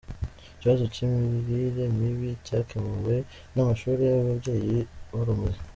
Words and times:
Ikibazo 0.55 0.83
cy’imirire 0.93 1.83
mibi 1.97 2.29
cyakemuwe 2.45 3.15
n’amashuri 3.55 4.01
y’Ababyeyi 4.05 4.79
b’Urumuri 5.13 5.59